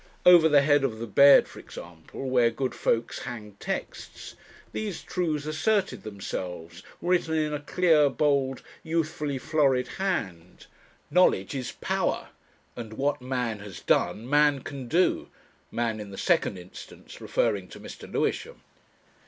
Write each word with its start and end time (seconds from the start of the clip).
Over 0.25 0.49
the 0.49 0.63
head 0.63 0.83
of 0.83 0.97
the 0.97 1.05
bed, 1.05 1.47
for 1.47 1.59
example, 1.59 2.27
where 2.27 2.49
good 2.49 2.73
folks 2.73 3.19
hang 3.19 3.51
texts, 3.59 4.33
these 4.71 5.03
truths 5.03 5.45
asserted 5.45 6.01
themselves, 6.01 6.81
written 7.03 7.35
in 7.35 7.53
a 7.53 7.59
clear, 7.59 8.09
bold, 8.09 8.63
youthfully 8.81 9.37
florid 9.37 9.87
hand: 9.99 10.65
"Knowledge 11.11 11.53
is 11.53 11.73
Power," 11.73 12.29
and 12.75 12.93
"What 12.93 13.21
man 13.21 13.59
has 13.59 13.79
done 13.79 14.27
man 14.27 14.61
can 14.63 14.87
do," 14.87 15.29
man 15.69 15.99
in 15.99 16.09
the 16.09 16.17
second 16.17 16.57
instance 16.57 17.21
referring 17.21 17.67
to 17.67 17.79
Mr. 17.79 18.11
Lewisham. 18.11 18.61